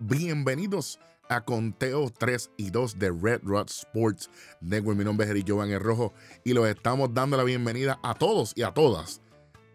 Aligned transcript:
Bienvenidos 0.00 0.98
a 1.28 1.44
Conteo 1.44 2.10
3 2.10 2.50
y 2.56 2.70
2 2.70 2.98
de 2.98 3.10
Red 3.12 3.42
Rod 3.44 3.68
Sports 3.68 4.28
Network. 4.60 4.98
Mi 4.98 5.04
nombre 5.04 5.24
es 5.24 5.30
Eric 5.30 5.48
Jovan 5.48 5.70
el 5.70 5.78
Rojo 5.78 6.12
y 6.42 6.52
los 6.52 6.66
estamos 6.66 7.14
dando 7.14 7.36
la 7.36 7.44
bienvenida 7.44 8.00
a 8.02 8.14
todos 8.14 8.52
y 8.56 8.62
a 8.62 8.72
todas 8.72 9.20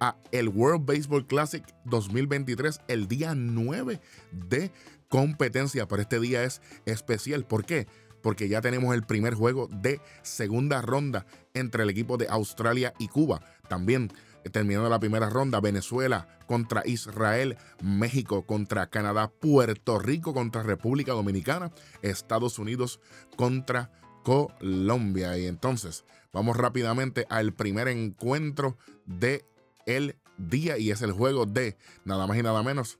a 0.01 0.17
el 0.31 0.49
World 0.49 0.85
Baseball 0.85 1.25
Classic 1.25 1.63
2023, 1.85 2.81
el 2.89 3.07
día 3.07 3.33
9 3.33 4.01
de 4.31 4.71
competencia. 5.07 5.87
Pero 5.87 6.01
este 6.01 6.19
día 6.19 6.43
es 6.43 6.61
especial. 6.85 7.45
¿Por 7.45 7.65
qué? 7.65 7.87
Porque 8.21 8.49
ya 8.49 8.59
tenemos 8.59 8.93
el 8.93 9.03
primer 9.03 9.35
juego 9.35 9.69
de 9.71 10.01
segunda 10.21 10.81
ronda 10.81 11.25
entre 11.53 11.83
el 11.83 11.89
equipo 11.89 12.17
de 12.17 12.27
Australia 12.27 12.93
y 12.99 13.07
Cuba. 13.07 13.41
También 13.69 14.11
terminando 14.51 14.89
la 14.89 14.99
primera 14.99 15.29
ronda, 15.29 15.59
Venezuela 15.59 16.27
contra 16.47 16.83
Israel, 16.85 17.57
México 17.81 18.45
contra 18.45 18.87
Canadá, 18.87 19.29
Puerto 19.29 19.99
Rico 19.99 20.33
contra 20.33 20.63
República 20.63 21.13
Dominicana, 21.13 21.71
Estados 22.01 22.59
Unidos 22.59 22.99
contra 23.35 23.91
Colombia. 24.23 25.37
Y 25.37 25.45
entonces 25.45 26.05
vamos 26.31 26.57
rápidamente 26.57 27.25
al 27.29 27.53
primer 27.53 27.87
encuentro 27.87 28.77
de 29.05 29.45
el 29.85 30.17
día 30.37 30.77
y 30.77 30.91
es 30.91 31.01
el 31.01 31.11
juego 31.11 31.45
de 31.45 31.77
nada 32.05 32.27
más 32.27 32.37
y 32.37 32.43
nada 32.43 32.63
menos 32.63 32.99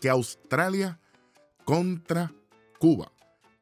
que 0.00 0.10
Australia 0.10 0.98
contra 1.64 2.32
Cuba. 2.78 3.12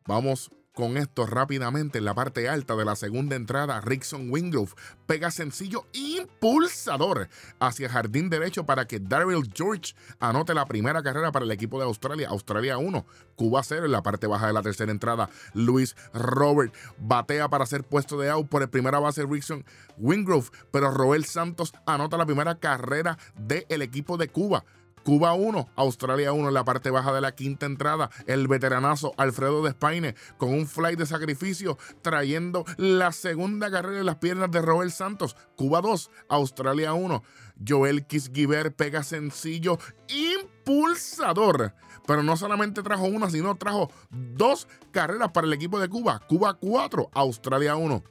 Vamos 0.06 0.50
con 0.74 0.96
esto 0.96 1.26
rápidamente 1.26 1.98
en 1.98 2.04
la 2.04 2.14
parte 2.14 2.48
alta 2.48 2.76
de 2.76 2.84
la 2.84 2.96
segunda 2.96 3.36
entrada, 3.36 3.80
Rickson 3.80 4.30
Wingrove 4.30 4.72
pega 5.06 5.30
sencillo 5.30 5.86
impulsador 5.92 7.28
hacia 7.58 7.88
jardín 7.88 8.30
derecho 8.30 8.64
para 8.64 8.86
que 8.86 9.00
Daryl 9.00 9.50
George 9.52 9.94
anote 10.20 10.54
la 10.54 10.66
primera 10.66 11.02
carrera 11.02 11.32
para 11.32 11.44
el 11.44 11.50
equipo 11.50 11.78
de 11.78 11.84
Australia. 11.84 12.28
Australia 12.28 12.78
1, 12.78 13.04
Cuba 13.36 13.62
0 13.62 13.86
en 13.86 13.92
la 13.92 14.02
parte 14.02 14.26
baja 14.26 14.46
de 14.46 14.52
la 14.52 14.62
tercera 14.62 14.92
entrada. 14.92 15.28
Luis 15.54 15.96
Robert 16.12 16.74
batea 16.98 17.48
para 17.48 17.66
ser 17.66 17.84
puesto 17.84 18.18
de 18.18 18.30
out 18.30 18.48
por 18.48 18.62
el 18.62 18.70
primera 18.70 18.98
base 19.00 19.26
Rickson 19.26 19.64
Wingrove, 19.98 20.50
pero 20.70 20.90
Roel 20.90 21.24
Santos 21.24 21.72
anota 21.86 22.16
la 22.16 22.26
primera 22.26 22.54
carrera 22.54 23.18
del 23.36 23.82
equipo 23.82 24.16
de 24.16 24.28
Cuba. 24.28 24.64
Cuba 25.04 25.32
1, 25.34 25.68
Australia 25.76 26.32
1 26.32 26.48
en 26.48 26.54
la 26.54 26.64
parte 26.64 26.90
baja 26.90 27.12
de 27.12 27.20
la 27.20 27.34
quinta 27.34 27.66
entrada. 27.66 28.10
El 28.26 28.48
veteranazo 28.48 29.12
Alfredo 29.16 29.62
Despaine 29.62 30.14
con 30.38 30.50
un 30.50 30.66
fly 30.66 30.96
de 30.96 31.06
sacrificio 31.06 31.78
trayendo 32.02 32.64
la 32.76 33.12
segunda 33.12 33.70
carrera 33.70 34.00
en 34.00 34.06
las 34.06 34.16
piernas 34.16 34.50
de 34.50 34.62
Robert 34.62 34.90
Santos. 34.90 35.36
Cuba 35.56 35.80
2, 35.80 36.10
Australia 36.28 36.92
1. 36.92 37.22
Joel 37.66 38.06
Kisgiver 38.06 38.74
pega 38.74 39.02
sencillo 39.02 39.78
impulsador. 40.08 41.74
Pero 42.06 42.22
no 42.22 42.36
solamente 42.36 42.82
trajo 42.82 43.04
una, 43.04 43.30
sino 43.30 43.56
trajo 43.56 43.90
dos 44.10 44.66
carreras 44.90 45.30
para 45.32 45.46
el 45.46 45.52
equipo 45.52 45.78
de 45.78 45.88
Cuba. 45.88 46.20
Cuba 46.26 46.54
4, 46.54 47.10
Australia 47.12 47.76
1 47.76 48.02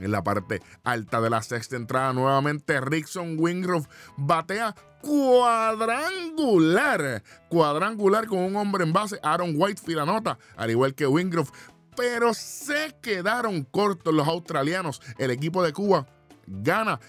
en 0.00 0.12
la 0.12 0.22
parte 0.22 0.62
alta 0.84 1.20
de 1.20 1.30
la 1.30 1.42
sexta 1.42 1.74
entrada. 1.76 2.12
Nuevamente 2.12 2.80
Rickson 2.80 3.36
Wingrove 3.38 3.88
batea 4.16 4.74
cuadrangular. 5.00 7.22
Cuadrangular 7.48 8.26
con 8.26 8.40
un 8.40 8.56
hombre 8.56 8.84
en 8.84 8.92
base. 8.92 9.18
Aaron 9.22 9.54
Whitefield 9.56 10.00
anota, 10.00 10.38
al 10.56 10.70
igual 10.70 10.94
que 10.94 11.06
Wingrove. 11.06 11.48
Pero 11.96 12.34
se 12.34 12.94
quedaron 13.00 13.64
cortos 13.64 14.12
los 14.14 14.28
australianos. 14.28 15.00
El 15.18 15.30
equipo 15.30 15.62
de 15.62 15.72
Cuba 15.72 16.06
gana 16.46 17.00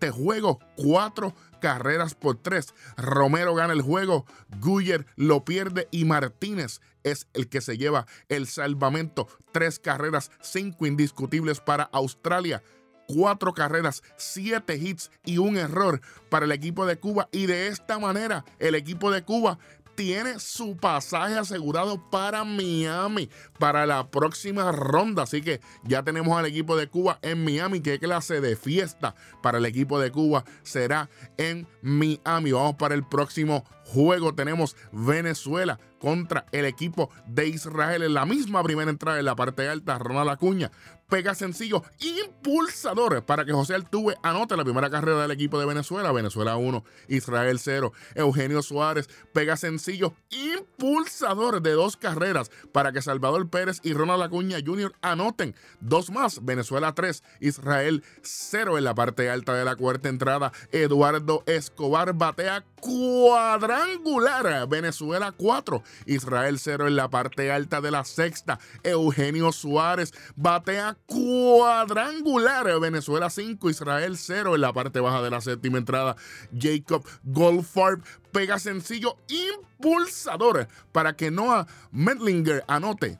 este 0.00 0.12
juego 0.12 0.58
cuatro 0.76 1.34
carreras 1.60 2.14
por 2.14 2.36
tres. 2.36 2.74
Romero 2.96 3.54
gana 3.54 3.74
el 3.74 3.82
juego, 3.82 4.24
Guyer 4.58 5.04
lo 5.16 5.44
pierde 5.44 5.88
y 5.90 6.06
Martínez 6.06 6.80
es 7.02 7.28
el 7.34 7.50
que 7.50 7.60
se 7.60 7.76
lleva 7.76 8.06
el 8.30 8.46
salvamento. 8.46 9.28
Tres 9.52 9.78
carreras, 9.78 10.30
cinco 10.40 10.86
indiscutibles 10.86 11.60
para 11.60 11.84
Australia. 11.92 12.62
Cuatro 13.08 13.52
carreras, 13.52 14.02
siete 14.16 14.76
hits 14.76 15.10
y 15.26 15.36
un 15.36 15.58
error 15.58 16.00
para 16.30 16.46
el 16.46 16.52
equipo 16.52 16.86
de 16.86 16.96
Cuba. 16.96 17.28
Y 17.30 17.44
de 17.44 17.66
esta 17.66 17.98
manera, 17.98 18.46
el 18.58 18.74
equipo 18.76 19.10
de 19.10 19.22
Cuba 19.22 19.58
tiene 20.00 20.40
su 20.40 20.78
pasaje 20.78 21.36
asegurado 21.36 22.08
para 22.08 22.42
Miami 22.42 23.28
para 23.58 23.84
la 23.84 24.10
próxima 24.10 24.72
ronda. 24.72 25.24
Así 25.24 25.42
que 25.42 25.60
ya 25.84 26.02
tenemos 26.02 26.38
al 26.38 26.46
equipo 26.46 26.74
de 26.74 26.88
Cuba 26.88 27.18
en 27.20 27.44
Miami. 27.44 27.82
¿Qué 27.82 27.98
clase 27.98 28.40
de 28.40 28.56
fiesta 28.56 29.14
para 29.42 29.58
el 29.58 29.66
equipo 29.66 30.00
de 30.00 30.10
Cuba 30.10 30.46
será 30.62 31.10
en 31.36 31.68
Miami? 31.82 32.50
Vamos 32.50 32.76
para 32.76 32.94
el 32.94 33.06
próximo 33.06 33.66
juego. 33.84 34.34
Tenemos 34.34 34.74
Venezuela 34.90 35.78
contra 36.00 36.46
el 36.50 36.64
equipo 36.64 37.10
de 37.26 37.46
Israel 37.46 38.02
en 38.02 38.14
la 38.14 38.26
misma 38.26 38.62
primera 38.64 38.90
entrada 38.90 39.20
en 39.20 39.26
la 39.26 39.36
parte 39.36 39.68
alta. 39.68 39.98
Ronald 39.98 40.30
Acuña 40.30 40.72
pega 41.10 41.34
sencillo 41.34 41.82
impulsador 41.98 43.24
para 43.26 43.44
que 43.44 43.52
José 43.52 43.74
Altuve 43.74 44.16
anote 44.22 44.56
la 44.56 44.64
primera 44.64 44.88
carrera 44.88 45.20
del 45.20 45.32
equipo 45.32 45.58
de 45.58 45.66
Venezuela. 45.66 46.12
Venezuela 46.12 46.56
1, 46.56 46.84
Israel 47.08 47.58
0. 47.58 47.92
Eugenio 48.14 48.62
Suárez 48.62 49.10
pega 49.34 49.56
sencillo 49.56 50.14
impulsador 50.30 51.60
de 51.60 51.72
dos 51.72 51.96
carreras 51.96 52.50
para 52.72 52.92
que 52.92 53.02
Salvador 53.02 53.50
Pérez 53.50 53.80
y 53.82 53.92
Ronald 53.92 54.22
Acuña 54.22 54.58
Jr. 54.64 54.94
anoten 55.02 55.54
dos 55.80 56.10
más. 56.10 56.44
Venezuela 56.44 56.94
3, 56.94 57.22
Israel 57.40 58.04
0 58.22 58.78
en 58.78 58.84
la 58.84 58.94
parte 58.94 59.28
alta 59.28 59.54
de 59.54 59.64
la 59.64 59.76
cuarta 59.76 60.08
entrada. 60.08 60.52
Eduardo 60.70 61.42
Escobar 61.46 62.14
batea 62.14 62.64
cuadrangular. 62.80 64.68
Venezuela 64.68 65.32
4, 65.32 65.82
Israel 66.06 66.58
0 66.58 66.88
en 66.88 66.96
la 66.96 67.08
parte 67.08 67.52
alta 67.52 67.80
de 67.80 67.90
la 67.90 68.04
sexta. 68.04 68.58
Eugenio 68.82 69.52
Suárez 69.52 70.12
batea 70.36 70.96
cuadrangular. 71.06 72.80
Venezuela 72.80 73.30
5, 73.30 73.70
Israel 73.70 74.16
0 74.16 74.54
en 74.54 74.60
la 74.60 74.72
parte 74.72 75.00
baja 75.00 75.22
de 75.22 75.30
la 75.30 75.40
séptima 75.40 75.78
entrada. 75.78 76.16
Jacob 76.56 77.04
Goldfarb 77.24 78.02
pega 78.32 78.58
sencillo 78.58 79.16
impulsador 79.28 80.68
para 80.92 81.14
que 81.14 81.30
Noah 81.30 81.66
Medlinger 81.92 82.64
anote 82.66 83.18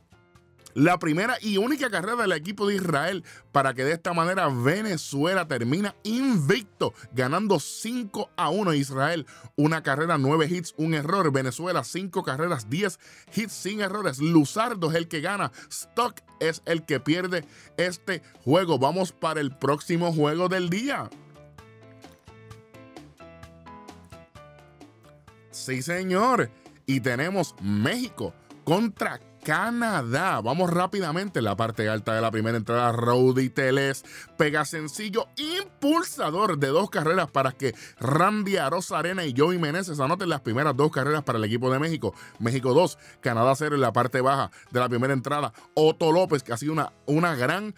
la 0.75 0.99
primera 0.99 1.37
y 1.41 1.57
única 1.57 1.91
carrera 1.91 2.17
del 2.17 2.33
equipo 2.33 2.67
de 2.67 2.77
Israel 2.77 3.25
para 3.53 3.75
que 3.75 3.85
de 3.85 3.93
esta 3.93 4.13
manera 4.13 4.49
Venezuela 4.49 5.47
termina 5.49 5.95
invicto, 6.03 6.95
ganando 7.13 7.59
5 7.61 8.31
a 8.37 8.51
1 8.51 8.75
Israel. 8.75 9.27
Una 9.57 9.83
carrera, 9.83 10.19
9 10.19 10.47
hits, 10.51 10.75
un 10.77 10.95
error. 10.95 11.33
Venezuela, 11.33 11.85
5 11.85 12.23
carreras, 12.23 12.69
10 12.71 12.99
hits 13.35 13.53
sin 13.53 13.81
errores. 13.81 14.19
Luzardo 14.19 14.91
es 14.91 14.97
el 14.97 15.09
que 15.09 15.21
gana. 15.21 15.53
Stock 15.71 16.21
es 16.39 16.63
el 16.67 16.85
que 16.85 17.01
pierde 17.01 17.45
este 17.77 18.23
juego. 18.45 18.79
Vamos 18.79 19.13
para 19.13 19.41
el 19.41 19.57
próximo 19.57 20.13
juego 20.13 20.49
del 20.49 20.71
día. 20.71 21.11
Sí, 25.51 25.83
señor. 25.83 26.51
Y 26.87 27.01
tenemos 27.01 27.55
México 27.61 28.35
contra 28.65 29.21
Canadá. 29.43 30.41
Vamos 30.41 30.71
rápidamente 30.71 31.41
en 31.41 31.47
la 31.47 31.57
parte 31.57 31.89
alta 31.89 32.15
de 32.15 32.21
la 32.21 32.31
primera 32.31 32.57
entrada. 32.57 32.93
Rowdy 32.93 33.49
Teles 33.51 34.05
pega 34.37 34.65
sencillo 34.65 35.29
impulsador 35.37 36.59
de 36.59 36.69
dos 36.69 36.91
carreras 36.91 37.31
para 37.31 37.53
que 37.53 37.75
Randy 37.99 38.57
Arena 38.57 39.25
y 39.25 39.35
Joey 39.37 39.59
Meneses 39.59 40.01
anoten 40.01 40.29
las 40.29 40.41
primeras 40.41 40.77
dos 40.77 40.91
carreras 40.91 41.23
para 41.23 41.39
el 41.39 41.45
equipo 41.45 41.71
de 41.73 41.79
México. 41.79 42.15
México 42.39 42.75
2, 42.75 42.99
Canadá 43.21 43.55
0 43.55 43.75
en 43.75 43.81
la 43.81 43.93
parte 43.93 44.21
baja 44.21 44.51
de 44.71 44.81
la 44.81 44.89
primera 44.89 45.13
entrada. 45.13 45.53
Otto 45.75 46.13
López, 46.13 46.43
que 46.43 46.53
ha 46.53 46.57
sido 46.57 46.73
una, 46.73 46.93
una 47.07 47.35
gran 47.35 47.75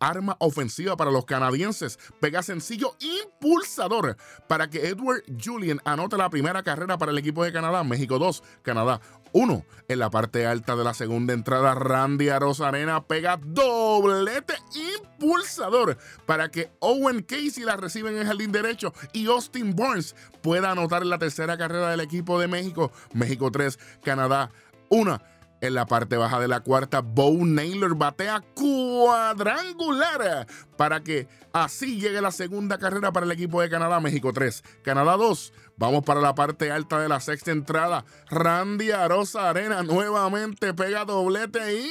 arma 0.00 0.36
ofensiva 0.40 0.96
para 0.96 1.10
los 1.10 1.24
canadienses, 1.24 1.98
pega 2.20 2.42
sencillo 2.42 2.96
impulsador 3.00 4.16
para 4.46 4.70
que 4.70 4.88
Edward 4.88 5.22
Julian 5.42 5.80
anote 5.84 6.16
la 6.16 6.30
primera 6.30 6.62
carrera 6.62 6.96
para 6.98 7.12
el 7.12 7.18
equipo 7.18 7.44
de 7.44 7.52
Canadá. 7.52 7.84
México 7.84 8.18
2, 8.18 8.42
Canadá 8.62 9.00
uno, 9.32 9.64
en 9.88 9.98
la 9.98 10.10
parte 10.10 10.46
alta 10.46 10.76
de 10.76 10.84
la 10.84 10.94
segunda 10.94 11.32
entrada, 11.32 11.74
Randy 11.74 12.28
Arena 12.28 13.04
pega 13.06 13.38
doblete 13.42 14.54
impulsador 14.98 15.96
para 16.26 16.50
que 16.50 16.70
Owen 16.80 17.22
Casey 17.22 17.64
la 17.64 17.76
reciba 17.76 18.10
en 18.10 18.18
el 18.18 18.26
jardín 18.26 18.52
derecho 18.52 18.92
y 19.12 19.26
Austin 19.26 19.74
Burns 19.74 20.14
pueda 20.42 20.72
anotar 20.72 21.06
la 21.06 21.18
tercera 21.18 21.56
carrera 21.56 21.90
del 21.90 22.00
equipo 22.00 22.38
de 22.38 22.48
México. 22.48 22.92
México 23.12 23.50
3, 23.50 23.78
Canadá 24.02 24.50
1. 24.90 25.20
En 25.60 25.74
la 25.74 25.86
parte 25.86 26.16
baja 26.16 26.38
de 26.38 26.46
la 26.46 26.60
cuarta, 26.60 27.00
Bo 27.00 27.32
Naylor 27.44 27.96
batea 27.96 28.44
cuadrangular 28.54 30.46
para 30.76 31.02
que 31.02 31.26
así 31.52 32.00
llegue 32.00 32.20
la 32.20 32.30
segunda 32.30 32.78
carrera 32.78 33.12
para 33.12 33.26
el 33.26 33.32
equipo 33.32 33.60
de 33.60 33.68
Canadá. 33.68 33.98
México 33.98 34.32
3, 34.32 34.62
Canadá 34.84 35.16
2. 35.16 35.52
Vamos 35.76 36.04
para 36.04 36.20
la 36.20 36.36
parte 36.36 36.70
alta 36.70 37.00
de 37.00 37.08
la 37.08 37.18
sexta 37.18 37.50
entrada. 37.50 38.04
Randy 38.30 38.92
Arosa 38.92 39.48
Arena 39.50 39.82
nuevamente 39.82 40.74
pega 40.74 41.04
doblete 41.04 41.82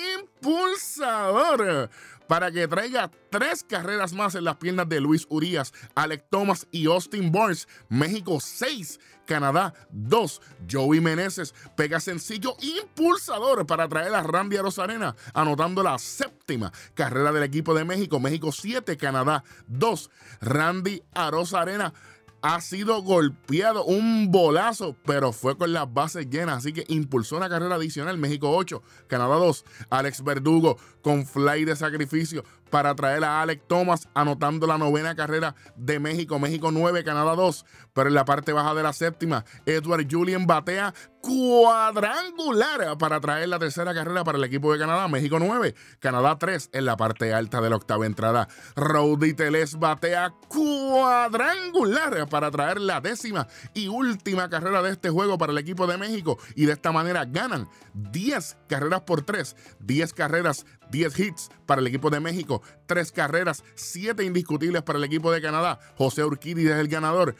impulsador 0.41 1.89
para 2.27 2.51
que 2.51 2.67
traiga 2.67 3.11
tres 3.29 3.63
carreras 3.63 4.13
más 4.13 4.35
en 4.35 4.43
las 4.43 4.57
piernas 4.57 4.87
de 4.89 5.01
Luis 5.01 5.25
Urias, 5.29 5.73
Alec 5.95 6.25
Thomas 6.29 6.67
y 6.71 6.87
Austin 6.87 7.31
Barnes. 7.31 7.67
México 7.89 8.39
6, 8.39 8.99
Canadá 9.25 9.73
2. 9.91 10.41
Joey 10.69 11.01
Meneses 11.01 11.53
pega 11.75 11.99
sencillo 11.99 12.55
impulsador 12.61 13.65
para 13.65 13.87
traer 13.87 14.13
a 14.15 14.23
Randy 14.23 14.57
Rosarena, 14.57 15.15
anotando 15.33 15.83
la 15.83 15.97
séptima 15.97 16.71
carrera 16.93 17.31
del 17.31 17.43
equipo 17.43 17.73
de 17.73 17.85
México. 17.85 18.19
México 18.19 18.51
7, 18.51 18.97
Canadá 18.97 19.43
2. 19.67 20.09
Randy 20.41 21.03
Arena 21.13 21.93
ha 22.41 22.61
sido 22.61 23.01
golpeado, 23.01 23.85
un 23.85 24.31
bolazo, 24.31 24.95
pero 25.05 25.31
fue 25.31 25.57
con 25.57 25.73
las 25.73 25.91
bases 25.91 26.29
llenas, 26.29 26.57
así 26.57 26.73
que 26.73 26.85
impulsó 26.87 27.37
una 27.37 27.49
carrera 27.49 27.75
adicional. 27.75 28.17
México 28.17 28.49
8, 28.55 28.81
Canadá 29.07 29.35
2, 29.35 29.65
Alex 29.89 30.23
Verdugo 30.23 30.77
con 31.01 31.25
fly 31.25 31.65
de 31.65 31.75
sacrificio 31.75 32.43
para 32.69 32.95
traer 32.95 33.23
a 33.23 33.41
Alex 33.41 33.63
Thomas 33.67 34.07
anotando 34.13 34.67
la 34.67 34.77
novena 34.77 35.15
carrera 35.15 35.55
de 35.75 35.99
México. 35.99 36.39
México 36.39 36.71
9, 36.71 37.03
Canadá 37.03 37.35
2. 37.35 37.65
Pero 37.93 38.09
en 38.09 38.15
la 38.15 38.25
parte 38.25 38.53
baja 38.53 38.73
de 38.73 38.83
la 38.83 38.93
séptima, 38.93 39.45
Edward 39.65 40.07
Julian 40.09 40.45
batea 40.45 40.93
cuadrangular 41.21 42.97
para 42.97 43.19
traer 43.19 43.49
la 43.49 43.59
tercera 43.59 43.93
carrera 43.93 44.23
para 44.23 44.37
el 44.37 44.43
equipo 44.43 44.71
de 44.71 44.79
Canadá. 44.79 45.07
México 45.07 45.39
9, 45.39 45.75
Canadá 45.99 46.37
3 46.37 46.69
en 46.73 46.85
la 46.85 46.95
parte 46.95 47.33
alta 47.33 47.59
de 47.59 47.69
la 47.69 47.75
octava 47.75 48.05
entrada. 48.05 48.47
Rowdy 48.75 49.33
Teles 49.33 49.77
batea 49.77 50.33
cuadrangular 50.47 52.29
para 52.29 52.51
traer 52.51 52.79
la 52.79 53.01
décima 53.01 53.47
y 53.73 53.87
última 53.87 54.49
carrera 54.49 54.81
de 54.81 54.91
este 54.91 55.09
juego 55.09 55.37
para 55.37 55.51
el 55.51 55.57
equipo 55.57 55.87
de 55.87 55.97
México. 55.97 56.37
Y 56.55 56.65
de 56.65 56.73
esta 56.73 56.91
manera 56.91 57.25
ganan 57.25 57.67
10 57.93 58.57
carreras 58.69 59.01
por 59.01 59.23
3, 59.23 59.55
10 59.79 60.13
carreras 60.13 60.65
10 60.91 61.19
hits 61.19 61.49
para 61.65 61.81
el 61.81 61.87
equipo 61.87 62.09
de 62.09 62.19
México, 62.19 62.61
3 62.85 63.11
carreras, 63.11 63.63
7 63.75 64.23
indiscutibles 64.23 64.83
para 64.83 64.97
el 64.97 65.03
equipo 65.03 65.31
de 65.31 65.41
Canadá. 65.41 65.79
José 65.95 66.23
Urquidi 66.23 66.67
es 66.67 66.75
el 66.75 66.87
ganador. 66.87 67.35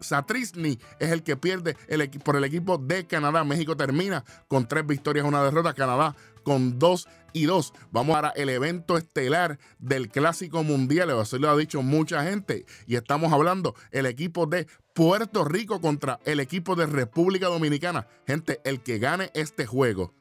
Satrisny 0.00 0.78
es 0.98 1.10
el 1.10 1.22
que 1.22 1.36
pierde 1.36 1.76
por 2.24 2.36
el 2.36 2.44
equipo 2.44 2.78
de 2.78 3.06
Canadá. 3.06 3.44
México 3.44 3.76
termina 3.76 4.24
con 4.48 4.66
3 4.66 4.86
victorias, 4.86 5.24
una 5.24 5.42
derrota. 5.42 5.72
Canadá 5.74 6.14
con 6.42 6.78
2 6.78 7.08
y 7.32 7.44
2. 7.46 7.72
Vamos 7.90 8.14
para 8.14 8.28
el 8.30 8.50
evento 8.50 8.98
estelar 8.98 9.58
del 9.78 10.10
Clásico 10.10 10.62
Mundial. 10.62 11.08
Eso 11.10 11.38
lo 11.38 11.48
ha 11.48 11.56
dicho 11.56 11.80
mucha 11.82 12.22
gente. 12.24 12.66
Y 12.86 12.96
estamos 12.96 13.32
hablando 13.32 13.74
el 13.92 14.04
equipo 14.04 14.44
de 14.46 14.66
Puerto 14.92 15.44
Rico 15.44 15.80
contra 15.80 16.20
el 16.24 16.40
equipo 16.40 16.76
de 16.76 16.86
República 16.86 17.46
Dominicana. 17.46 18.06
Gente, 18.26 18.60
el 18.64 18.82
que 18.82 18.98
gane 18.98 19.30
este 19.34 19.64
juego 19.64 20.12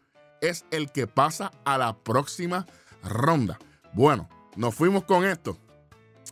es 0.44 0.66
el 0.72 0.92
que 0.92 1.08
pasa 1.08 1.52
a 1.64 1.78
la 1.78 1.98
próxima 1.98 2.68
ronda. 3.02 3.58
Bueno, 3.94 4.30
nos 4.56 4.76
fuimos 4.76 5.06
con 5.06 5.26
esto. 5.26 5.58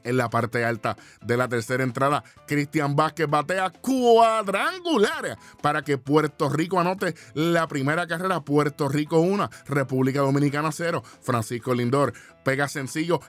En 0.03 0.17
la 0.17 0.29
parte 0.29 0.65
alta 0.65 0.97
de 1.21 1.37
la 1.37 1.47
tercera 1.47 1.83
entrada, 1.83 2.23
Cristian 2.47 2.95
Vázquez 2.95 3.29
batea 3.29 3.69
cuadrangular 3.69 5.37
para 5.61 5.83
que 5.83 5.99
Puerto 5.99 6.49
Rico 6.49 6.79
anote 6.79 7.13
la 7.35 7.67
primera 7.67 8.07
carrera. 8.07 8.41
Puerto 8.41 8.89
Rico 8.89 9.19
1, 9.19 9.49
República 9.67 10.21
Dominicana 10.21 10.71
0. 10.71 11.03
Francisco 11.21 11.75
Lindor 11.75 12.13
pega 12.43 12.67
sencillo 12.67 13.21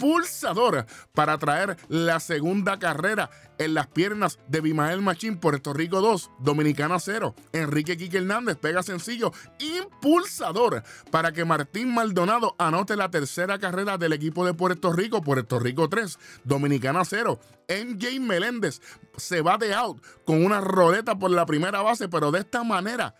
impulsador 0.00 0.86
para 1.14 1.36
traer 1.38 1.76
la 1.88 2.20
segunda 2.20 2.78
carrera 2.78 3.30
en 3.58 3.74
las 3.74 3.86
piernas 3.86 4.38
de 4.48 4.60
Bimael 4.60 5.02
Machín, 5.02 5.38
Puerto 5.38 5.72
Rico 5.74 6.00
2, 6.00 6.30
Dominicana 6.38 6.98
0. 6.98 7.34
Enrique 7.52 7.96
Quique 7.96 8.18
Hernández 8.18 8.56
pega 8.56 8.82
sencillo 8.82 9.32
impulsador 9.58 10.82
para 11.10 11.32
que 11.32 11.44
Martín 11.44 11.92
Maldonado 11.94 12.54
anote 12.58 12.96
la 12.96 13.10
tercera 13.10 13.58
carrera 13.58 13.98
del 13.98 14.14
equipo 14.14 14.46
de 14.46 14.54
Puerto 14.54 14.92
Rico, 14.92 15.20
Puerto 15.20 15.58
Rico 15.58 15.88
3, 15.88 16.18
Dominicana 16.44 17.04
0. 17.04 17.38
MJ 17.68 18.20
Meléndez 18.20 18.80
se 19.16 19.42
va 19.42 19.58
de 19.58 19.74
out 19.74 20.02
con 20.24 20.44
una 20.44 20.60
roleta 20.60 21.18
por 21.18 21.30
la 21.30 21.46
primera 21.46 21.82
base, 21.82 22.08
pero 22.08 22.30
de 22.30 22.40
esta 22.40 22.64
manera 22.64 23.14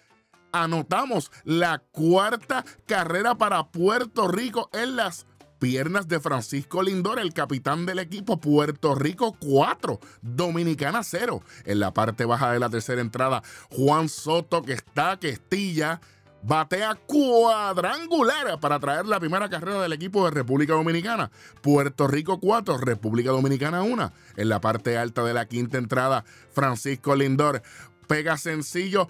anotamos 0.53 1.31
la 1.45 1.79
cuarta 1.79 2.65
carrera 2.87 3.37
para 3.37 3.69
Puerto 3.69 4.27
Rico 4.27 4.69
en 4.73 4.97
las 4.97 5.27
piernas 5.61 6.09
de 6.09 6.19
Francisco 6.19 6.83
Lindor, 6.83 7.21
el 7.21 7.33
capitán 7.33 7.87
del 7.87 8.01
equipo 8.01 8.41
Puerto 8.41 8.97
Rico 8.97 9.37
4, 9.39 10.01
Dominicana 10.23 11.05
0. 11.05 11.43
En 11.65 11.79
la 11.79 11.95
parte 11.95 12.25
baja 12.25 12.51
de 12.51 12.59
la 12.59 12.71
tercera 12.71 13.01
entrada, 13.01 13.43
Juan 13.71 14.09
Soto 14.09 14.63
que 14.63 14.73
está 14.73 15.19
que 15.21 15.29
estilla 15.29 16.01
batea 16.43 16.95
cuadrangular 17.07 18.59
para 18.61 18.81
traer 18.81 19.05
la 19.07 19.21
primera 19.21 19.51
carrera 19.51 19.83
del 19.83 19.93
equipo 19.93 20.25
de 20.25 20.31
República 20.31 20.73
Dominicana. 20.73 21.31
Puerto 21.61 22.09
Rico 22.09 22.41
4, 22.41 22.79
República 22.79 23.31
Dominicana 23.31 23.83
1. 23.83 24.13
En 24.37 24.49
la 24.49 24.61
parte 24.61 24.97
alta 24.97 25.23
de 25.23 25.35
la 25.35 25.47
quinta 25.47 25.77
entrada, 25.77 26.25
Francisco 26.53 27.15
Lindor 27.15 27.63
pega 28.09 28.39
sencillo 28.39 29.09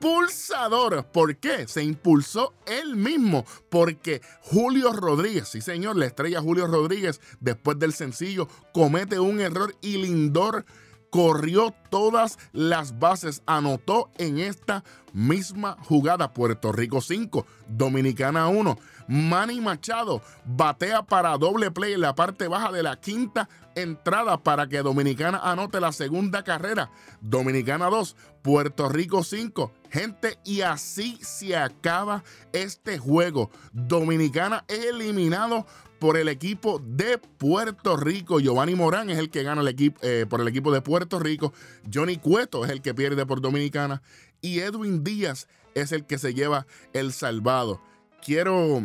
impulsador. 0.00 1.04
¿Por 1.06 1.36
qué? 1.36 1.66
Se 1.66 1.82
impulsó 1.82 2.54
él 2.66 2.96
mismo. 2.96 3.44
Porque 3.68 4.22
Julio 4.42 4.92
Rodríguez, 4.92 5.48
sí 5.48 5.60
señor, 5.60 5.96
la 5.96 6.06
estrella 6.06 6.40
Julio 6.40 6.66
Rodríguez, 6.66 7.20
después 7.40 7.78
del 7.78 7.92
sencillo, 7.92 8.48
comete 8.72 9.18
un 9.18 9.40
error 9.40 9.74
y 9.80 9.98
Lindor 9.98 10.64
corrió 11.10 11.74
todas 11.90 12.38
las 12.52 12.98
bases, 12.98 13.42
anotó 13.46 14.10
en 14.18 14.38
esta 14.38 14.84
misma 15.12 15.76
jugada 15.84 16.32
Puerto 16.32 16.72
Rico 16.72 17.00
5, 17.00 17.46
Dominicana 17.68 18.48
1. 18.48 18.78
Manny 19.08 19.60
Machado 19.62 20.20
batea 20.44 21.02
para 21.02 21.38
doble 21.38 21.70
play 21.70 21.94
en 21.94 22.02
la 22.02 22.14
parte 22.14 22.46
baja 22.46 22.70
de 22.70 22.82
la 22.82 23.00
quinta 23.00 23.48
entrada 23.74 24.42
para 24.42 24.68
que 24.68 24.82
Dominicana 24.82 25.38
anote 25.38 25.80
la 25.80 25.92
segunda 25.92 26.44
carrera. 26.44 26.90
Dominicana 27.20 27.86
2, 27.86 28.16
Puerto 28.42 28.88
Rico 28.88 29.24
5. 29.24 29.72
Gente, 29.90 30.38
y 30.44 30.60
así 30.60 31.18
se 31.22 31.56
acaba 31.56 32.22
este 32.52 32.98
juego. 32.98 33.50
Dominicana 33.72 34.64
eliminado 34.68 35.66
por 35.98 36.16
el 36.16 36.28
equipo 36.28 36.78
de 36.78 37.18
Puerto 37.18 37.96
Rico. 37.96 38.40
Giovanni 38.40 38.74
Morán 38.74 39.10
es 39.10 39.18
el 39.18 39.30
que 39.30 39.42
gana 39.42 39.62
el 39.62 39.68
equipo, 39.68 40.00
eh, 40.02 40.26
por 40.28 40.40
el 40.40 40.48
equipo 40.48 40.72
de 40.72 40.80
Puerto 40.80 41.18
Rico. 41.18 41.52
Johnny 41.92 42.16
Cueto 42.16 42.64
es 42.64 42.70
el 42.70 42.82
que 42.82 42.94
pierde 42.94 43.26
por 43.26 43.40
Dominicana. 43.40 44.02
Y 44.40 44.60
Edwin 44.60 45.02
Díaz 45.02 45.48
es 45.74 45.92
el 45.92 46.06
que 46.06 46.18
se 46.18 46.34
lleva 46.34 46.66
el 46.92 47.12
salvado. 47.12 47.80
Quiero 48.24 48.82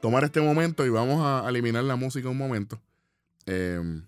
tomar 0.00 0.24
este 0.24 0.40
momento 0.40 0.84
y 0.84 0.90
vamos 0.90 1.24
a 1.24 1.48
eliminar 1.48 1.84
la 1.84 1.96
música 1.96 2.28
un 2.28 2.38
momento. 2.38 2.80
Em, 3.46 4.06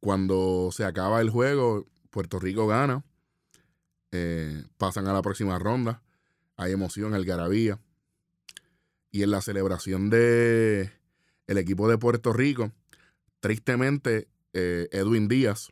cuando 0.00 0.70
se 0.72 0.84
acaba 0.84 1.20
el 1.20 1.30
juego, 1.30 1.86
Puerto 2.10 2.38
Rico 2.38 2.66
gana. 2.66 3.04
Eh, 4.12 4.64
pasan 4.76 5.06
a 5.08 5.12
la 5.12 5.22
próxima 5.22 5.58
ronda. 5.58 6.02
Hay 6.56 6.72
emoción, 6.72 7.14
el 7.14 7.24
garabía. 7.24 7.78
Y 9.10 9.22
en 9.22 9.30
la 9.30 9.40
celebración 9.40 10.10
de 10.10 10.92
el 11.46 11.58
equipo 11.58 11.88
de 11.88 11.98
Puerto 11.98 12.32
Rico, 12.32 12.72
tristemente, 13.40 14.28
eh, 14.52 14.88
Edwin 14.92 15.28
Díaz 15.28 15.70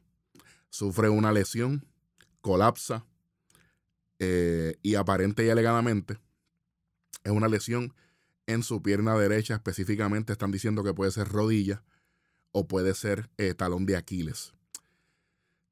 sufre 0.71 1.09
una 1.09 1.33
lesión, 1.33 1.87
colapsa 2.41 3.05
eh, 4.19 4.77
y 4.83 4.95
aparente 4.95 5.45
y 5.45 5.51
alegadamente 5.51 6.19
es 7.27 7.33
una 7.33 7.49
lesión 7.49 7.93
en 8.47 8.63
su 8.63 8.83
pierna 8.83 9.17
derecha. 9.17 9.55
Específicamente 9.55 10.33
están 10.33 10.53
diciendo 10.53 10.85
que 10.85 10.95
puede 10.95 11.11
ser 11.11 11.29
rodilla 11.29 11.83
o 12.53 12.67
puede 12.67 12.95
ser 12.95 13.29
eh, 13.37 13.55
talón 13.55 13.85
de 13.85 13.97
Aquiles. 13.97 14.55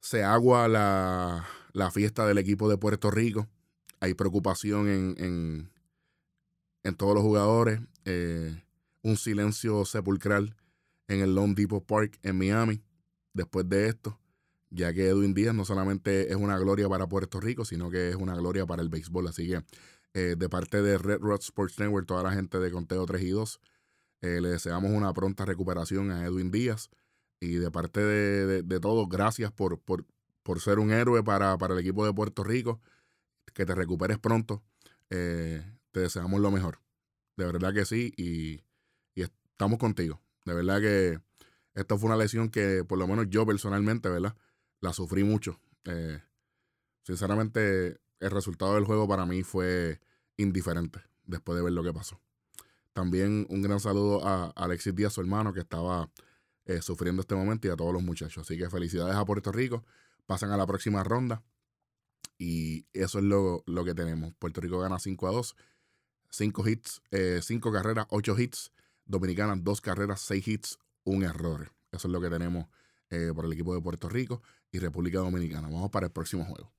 Se 0.01 0.23
agua 0.23 0.69
la, 0.69 1.91
fiesta 1.93 2.27
del 2.27 2.39
equipo 2.39 2.69
de 2.69 2.77
Puerto 2.77 3.11
Rico. 3.11 3.49
Hay 4.01 4.15
preocupación 4.15 4.89
en, 4.89 5.71
todos 6.97 7.15
los 7.15 7.23
jugadores 7.23 7.81
un 9.03 9.17
silencio 9.17 9.85
sepulcral 9.85 10.57
en 11.09 11.21
el 11.21 11.35
Lone 11.35 11.55
Depot 11.55 11.85
Park 11.85 12.19
en 12.23 12.39
Miami 12.39 12.83
después 13.35 13.69
de 13.69 13.89
esto, 13.89 14.19
ya 14.71 14.93
que 14.93 15.09
Edwin 15.09 15.35
Díaz 15.35 15.55
no 15.55 15.65
solamente 15.65 16.31
es 16.31 16.37
una 16.37 16.59
gloria 16.59 16.89
para 16.89 17.07
Puerto 17.07 17.41
Rico, 17.41 17.65
sino 17.65 17.91
que 17.91 18.09
es 18.09 18.17
una 18.17 18.35
gloria 18.35 18.67
para 18.67 18.83
el 18.83 18.89
béisbol. 18.89 19.29
Así 19.29 19.49
que 19.49 19.63
eh, 20.15 20.37
de 20.39 20.49
parte 20.49 20.81
de 20.81 20.97
Red 20.97 21.21
Rod 21.21 21.41
Sports 21.41 21.79
Network, 21.79 22.07
toda 22.07 22.23
la 22.23 22.33
gente 22.33 22.59
de 22.59 22.71
Conteo 22.71 23.05
3 23.05 23.23
y 23.23 23.31
2, 23.31 23.61
eh, 24.23 24.41
le 24.41 24.49
deseamos 24.49 24.91
una 24.91 25.13
pronta 25.13 25.45
recuperación 25.45 26.11
a 26.11 26.25
Edwin 26.25 26.51
Díaz. 26.51 26.91
Y 27.41 27.57
de 27.57 27.71
parte 27.71 28.01
de, 28.01 28.81
todos, 28.81 29.07
gracias 29.09 29.53
por, 29.53 29.79
por, 29.79 30.07
por, 30.43 30.61
ser 30.61 30.79
un 30.79 30.93
héroe 30.93 31.23
para, 31.23 31.59
para, 31.59 31.75
el 31.75 31.81
equipo 31.81 32.07
de 32.07 32.15
Puerto 32.15 32.43
Rico. 32.43 32.81
Que 33.53 33.67
te 33.67 33.75
recuperes 33.75 34.19
pronto. 34.19 34.63
Eh, 35.11 35.63
te 35.95 36.01
deseamos 36.01 36.41
lo 36.41 36.51
mejor. 36.51 36.81
De 37.37 37.47
verdad 37.47 37.73
que 37.73 37.85
sí. 37.85 38.13
Y 38.17 38.61
estamos 39.55 39.79
contigo. 39.79 40.21
De 40.45 40.53
verdad 40.53 40.81
que 40.81 41.21
esto 41.75 41.97
fue 41.97 42.09
una 42.09 42.17
lesión 42.17 42.51
que, 42.51 42.85
por 42.85 42.99
lo 42.99 43.07
menos 43.07 43.27
yo 43.31 43.47
personalmente, 43.47 44.09
¿verdad? 44.09 44.37
La 44.81 44.93
sufrí 44.93 45.23
mucho. 45.23 45.61
Eh, 45.85 46.21
sinceramente, 47.05 48.01
el 48.19 48.31
resultado 48.33 48.75
del 48.75 48.85
juego 48.85 49.07
para 49.07 49.25
mí 49.25 49.45
fue 49.45 50.01
indiferente 50.37 50.99
después 51.25 51.57
de 51.57 51.63
ver 51.63 51.73
lo 51.73 51.85
que 51.85 51.93
pasó. 51.93 52.21
También 52.93 53.47
un 53.49 53.63
gran 53.63 53.79
saludo 53.79 54.27
a 54.27 54.47
Alexis 54.57 54.97
Díaz, 54.97 55.13
su 55.13 55.21
hermano, 55.21 55.53
que 55.53 55.61
estaba 55.61 56.11
eh, 56.65 56.83
sufriendo 56.83 57.23
este 57.23 57.37
momento, 57.37 57.69
y 57.69 57.71
a 57.71 57.77
todos 57.77 57.93
los 57.93 58.03
muchachos. 58.03 58.43
Así 58.45 58.59
que 58.59 58.69
felicidades 58.69 59.15
a 59.15 59.25
Puerto 59.25 59.53
Rico. 59.53 59.85
Pasan 60.27 60.51
a 60.51 60.57
la 60.57 60.67
próxima 60.67 61.05
ronda. 61.05 61.45
Y 62.37 62.87
eso 62.93 63.21
es 63.21 63.25
lo, 63.25 63.63
lo 63.67 63.85
que 63.85 63.95
tenemos. 63.95 64.35
Puerto 64.35 64.61
Rico 64.61 64.81
gana 64.81 64.99
5 64.99 65.29
a 65.29 65.31
2. 65.31 65.57
5 66.37 66.69
hits, 66.69 67.03
5 67.41 67.73
carreras, 67.73 68.07
8 68.11 68.39
hits. 68.39 68.73
Dominicana, 69.07 69.55
2 69.57 69.81
carreras, 69.81 70.21
6 70.23 70.49
hits, 70.49 70.79
un 71.05 71.25
error. 71.25 71.73
Eso 71.93 72.09
es 72.09 72.13
lo 72.13 72.21
que 72.21 72.31
tenemos 72.31 72.67
eh, 73.11 73.33
por 73.35 73.45
el 73.45 73.53
equipo 73.53 73.75
de 73.75 73.81
Puerto 73.81 74.09
Rico 74.09 74.43
y 74.73 74.79
República 74.79 75.19
Dominicana. 75.19 75.69
Vamos 75.69 75.91
para 75.91 76.07
el 76.07 76.13
próximo 76.13 76.45
juego. 76.45 76.73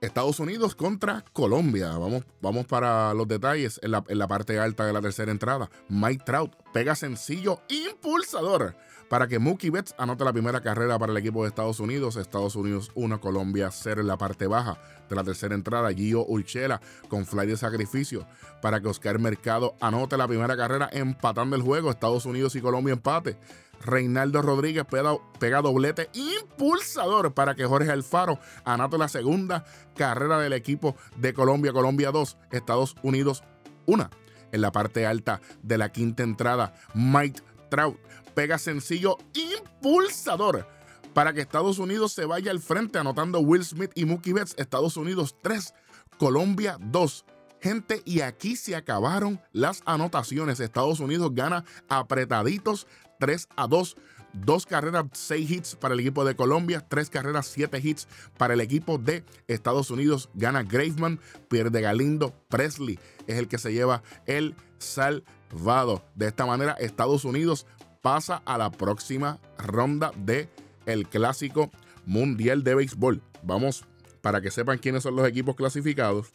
Estados 0.00 0.40
Unidos 0.40 0.74
contra 0.74 1.24
Colombia. 1.32 1.96
Vamos, 1.98 2.24
vamos 2.40 2.66
para 2.66 3.12
los 3.14 3.26
detalles 3.26 3.80
en 3.82 3.90
la, 3.90 4.04
en 4.08 4.18
la, 4.18 4.28
parte 4.28 4.58
alta 4.58 4.86
de 4.86 4.92
la 4.92 5.00
tercera 5.00 5.32
entrada. 5.32 5.70
Mike 5.88 6.24
Trout 6.24 6.54
pega 6.76 6.94
sencillo 6.94 7.62
impulsador 7.70 8.76
para 9.08 9.26
que 9.26 9.38
Mookie 9.38 9.70
Betts 9.70 9.94
anote 9.96 10.24
la 10.26 10.32
primera 10.34 10.60
carrera 10.60 10.98
para 10.98 11.10
el 11.10 11.16
equipo 11.16 11.42
de 11.42 11.48
Estados 11.48 11.80
Unidos. 11.80 12.16
Estados 12.16 12.54
Unidos 12.54 12.90
1, 12.94 13.18
Colombia 13.18 13.70
0 13.70 14.02
en 14.02 14.06
la 14.06 14.18
parte 14.18 14.46
baja 14.46 14.78
de 15.08 15.16
la 15.16 15.24
tercera 15.24 15.54
entrada. 15.54 15.90
Gio 15.94 16.26
Urchela 16.26 16.82
con 17.08 17.24
fly 17.24 17.46
de 17.46 17.56
sacrificio 17.56 18.26
para 18.60 18.78
que 18.78 18.88
Oscar 18.88 19.18
Mercado 19.18 19.74
anote 19.80 20.18
la 20.18 20.28
primera 20.28 20.54
carrera 20.54 20.90
empatando 20.92 21.56
el 21.56 21.62
juego. 21.62 21.90
Estados 21.90 22.26
Unidos 22.26 22.54
y 22.56 22.60
Colombia 22.60 22.92
empate. 22.92 23.38
Reinaldo 23.82 24.42
Rodríguez 24.42 24.84
pega, 24.84 25.62
doblete 25.62 26.10
impulsador 26.12 27.32
para 27.32 27.54
que 27.54 27.64
Jorge 27.64 27.90
Alfaro 27.90 28.38
anote 28.66 28.98
la 28.98 29.08
segunda 29.08 29.64
carrera 29.96 30.38
del 30.40 30.52
equipo 30.52 30.94
de 31.16 31.32
Colombia, 31.32 31.72
Colombia 31.72 32.10
2, 32.10 32.36
Estados 32.50 32.96
Unidos 33.02 33.44
1. 33.86 34.10
En 34.52 34.60
la 34.60 34.72
parte 34.72 35.06
alta 35.06 35.40
de 35.62 35.78
la 35.78 35.90
quinta 35.90 36.22
entrada, 36.22 36.74
Mike 36.94 37.42
Trout 37.70 37.98
pega 38.34 38.58
sencillo 38.58 39.18
impulsador 39.34 40.66
para 41.14 41.32
que 41.32 41.40
Estados 41.40 41.78
Unidos 41.78 42.12
se 42.12 42.26
vaya 42.26 42.50
al 42.50 42.60
frente 42.60 42.98
anotando 42.98 43.40
Will 43.40 43.64
Smith 43.64 43.90
y 43.94 44.04
Mookie 44.04 44.34
Betts, 44.34 44.54
Estados 44.58 44.98
Unidos 44.98 45.34
3, 45.42 45.72
Colombia 46.18 46.76
2. 46.78 47.24
Gente, 47.60 48.02
y 48.04 48.20
aquí 48.20 48.54
se 48.54 48.76
acabaron 48.76 49.40
las 49.52 49.82
anotaciones. 49.86 50.60
Estados 50.60 51.00
Unidos 51.00 51.30
gana 51.34 51.64
apretaditos 51.88 52.86
3 53.18 53.48
a 53.56 53.66
2. 53.66 53.96
Dos 54.44 54.66
carreras, 54.66 55.06
6 55.12 55.50
hits 55.50 55.76
para 55.76 55.94
el 55.94 56.00
equipo 56.00 56.24
de 56.24 56.36
Colombia, 56.36 56.84
tres 56.86 57.08
carreras, 57.08 57.46
7 57.46 57.80
hits 57.82 58.06
para 58.36 58.54
el 58.54 58.60
equipo 58.60 58.98
de 58.98 59.24
Estados 59.48 59.90
Unidos. 59.90 60.28
Gana 60.34 60.62
Graveman, 60.62 61.20
pierde 61.48 61.80
Galindo, 61.80 62.34
Presley 62.48 62.98
es 63.26 63.38
el 63.38 63.48
que 63.48 63.58
se 63.58 63.72
lleva 63.72 64.02
el 64.26 64.54
salvado. 64.78 66.04
De 66.14 66.26
esta 66.26 66.44
manera, 66.44 66.72
Estados 66.72 67.24
Unidos 67.24 67.66
pasa 68.02 68.42
a 68.44 68.58
la 68.58 68.70
próxima 68.70 69.40
ronda 69.58 70.12
de 70.16 70.48
el 70.84 71.08
clásico 71.08 71.70
mundial 72.04 72.62
de 72.62 72.74
béisbol. 72.74 73.22
Vamos 73.42 73.84
para 74.20 74.40
que 74.40 74.50
sepan 74.50 74.78
quiénes 74.78 75.02
son 75.02 75.16
los 75.16 75.26
equipos 75.26 75.56
clasificados. 75.56 76.32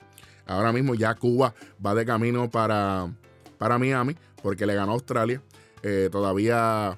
Ahora 0.47 0.73
mismo 0.73 0.95
ya 0.95 1.13
Cuba 1.15 1.53
va 1.85 1.93
de 1.93 2.05
camino 2.05 2.49
para, 2.49 3.13
para 3.57 3.77
Miami 3.77 4.15
porque 4.41 4.65
le 4.65 4.73
ganó 4.73 4.93
Australia. 4.93 5.41
Eh, 5.83 6.09
todavía 6.11 6.97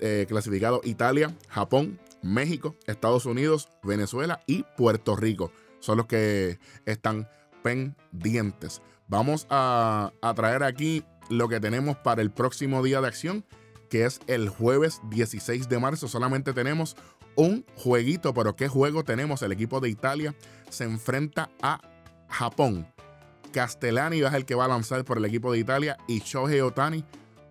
eh, 0.00 0.26
clasificado 0.28 0.80
Italia, 0.84 1.34
Japón, 1.48 1.98
México, 2.22 2.76
Estados 2.86 3.26
Unidos, 3.26 3.68
Venezuela 3.82 4.42
y 4.46 4.64
Puerto 4.76 5.16
Rico. 5.16 5.52
Son 5.80 5.96
los 5.96 6.06
que 6.06 6.58
están 6.86 7.28
pendientes. 7.62 8.82
Vamos 9.08 9.46
a, 9.50 10.12
a 10.22 10.34
traer 10.34 10.62
aquí 10.62 11.04
lo 11.28 11.48
que 11.48 11.60
tenemos 11.60 11.96
para 11.96 12.22
el 12.22 12.30
próximo 12.30 12.82
día 12.82 13.00
de 13.00 13.08
acción, 13.08 13.44
que 13.88 14.04
es 14.04 14.20
el 14.26 14.48
jueves 14.48 15.00
16 15.10 15.68
de 15.68 15.78
marzo. 15.78 16.08
Solamente 16.08 16.52
tenemos 16.52 16.96
un 17.36 17.64
jueguito, 17.76 18.34
pero 18.34 18.56
¿qué 18.56 18.68
juego 18.68 19.04
tenemos? 19.04 19.42
El 19.42 19.52
equipo 19.52 19.80
de 19.80 19.88
Italia 19.88 20.34
se 20.68 20.84
enfrenta 20.84 21.50
a 21.62 21.80
Japón. 22.28 22.86
Castellani 23.52 24.20
es 24.20 24.32
el 24.32 24.44
que 24.44 24.54
va 24.54 24.66
a 24.66 24.68
lanzar 24.68 25.04
por 25.04 25.18
el 25.18 25.24
equipo 25.24 25.52
de 25.52 25.58
Italia 25.58 25.96
y 26.06 26.20
Shohei 26.20 26.60
Otani 26.60 27.04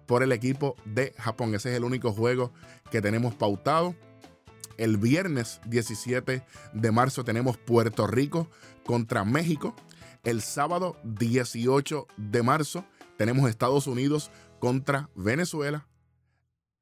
por 0.10 0.24
el 0.24 0.32
equipo 0.32 0.76
de 0.86 1.14
Japón. 1.20 1.54
Ese 1.54 1.70
es 1.70 1.78
el 1.78 1.84
único 1.84 2.12
juego 2.12 2.52
que 2.90 3.00
tenemos 3.00 3.36
pautado. 3.36 3.96
El 4.76 4.98
viernes 4.98 5.62
17 5.68 6.44
de 6.74 6.92
marzo 6.92 7.24
tenemos 7.24 7.58
Puerto 7.58 8.08
Rico 8.08 8.50
contra 8.88 9.24
México. 9.24 9.76
El 10.24 10.42
sábado 10.42 10.98
18 11.04 12.08
de 12.18 12.42
marzo 12.42 12.86
tenemos 13.18 13.48
Estados 13.48 13.86
Unidos 13.86 14.32
contra 14.58 15.12
Venezuela. 15.14 15.88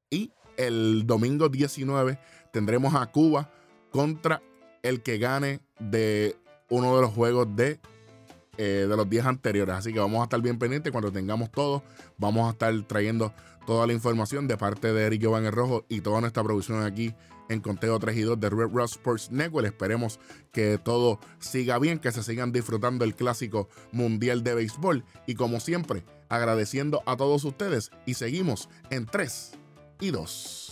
Y 0.08 0.32
el 0.56 1.06
domingo 1.06 1.50
19 1.50 2.18
tendremos 2.50 2.94
a 2.94 3.04
Cuba 3.12 3.52
contra 3.90 4.40
el 4.82 5.02
que 5.02 5.18
gane 5.18 5.60
de 5.78 6.34
uno 6.70 6.96
de 6.96 7.02
los 7.02 7.12
juegos 7.12 7.54
de 7.54 7.78
eh, 8.58 8.86
de 8.88 8.96
los 8.96 9.08
días 9.08 9.24
anteriores. 9.24 9.74
Así 9.74 9.92
que 9.92 10.00
vamos 10.00 10.20
a 10.20 10.24
estar 10.24 10.40
bien 10.42 10.58
pendientes. 10.58 10.90
Cuando 10.92 11.12
tengamos 11.12 11.50
todo, 11.50 11.82
vamos 12.18 12.48
a 12.48 12.50
estar 12.50 12.74
trayendo 12.82 13.32
toda 13.66 13.86
la 13.86 13.92
información 13.92 14.48
de 14.48 14.56
parte 14.56 14.92
de 14.92 15.06
Eric 15.06 15.22
Giovanni 15.22 15.50
Rojo 15.50 15.84
y 15.88 16.00
toda 16.00 16.20
nuestra 16.20 16.42
producción 16.42 16.82
aquí 16.82 17.14
en 17.48 17.60
Conteo 17.60 17.98
3 17.98 18.16
y 18.16 18.22
2 18.22 18.40
de 18.40 18.50
Red 18.50 18.68
Rock 18.72 18.90
Sports 18.90 19.30
Network. 19.30 19.66
Esperemos 19.66 20.20
que 20.52 20.78
todo 20.78 21.20
siga 21.38 21.78
bien, 21.78 21.98
que 21.98 22.12
se 22.12 22.22
sigan 22.22 22.52
disfrutando 22.52 23.04
el 23.04 23.14
clásico 23.14 23.68
mundial 23.92 24.42
de 24.42 24.54
béisbol. 24.54 25.04
Y 25.26 25.34
como 25.34 25.60
siempre, 25.60 26.04
agradeciendo 26.28 27.02
a 27.06 27.16
todos 27.16 27.44
ustedes 27.44 27.90
y 28.06 28.14
seguimos 28.14 28.68
en 28.90 29.06
3 29.06 29.52
y 30.00 30.10
2. 30.10 30.67